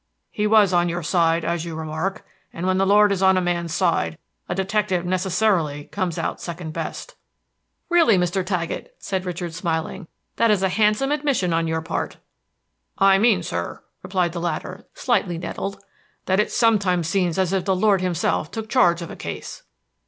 [0.31, 3.39] "He was on your side, as you remark; and when the Lord is on a
[3.39, 4.17] man's side
[4.49, 7.13] a detective necessarily comes out second best."
[7.87, 8.43] "Really, Mr.
[8.43, 12.17] Taggett," said Richard, smiling, "that is a handsome admission on your part."
[12.97, 15.77] "I mean, sir," replied the latter, slightly nettled,
[16.25, 19.61] "that it sometimes seems as if the Lord himself took charge of a case."